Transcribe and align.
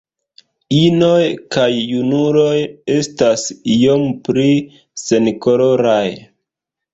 Inoj 0.77 1.25
kaj 1.55 1.65
junuloj 1.75 2.55
estas 2.95 3.45
iom 3.75 4.09
pli 4.29 4.47
senkoloraj. 5.03 6.05